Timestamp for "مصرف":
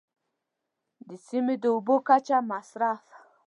2.51-3.01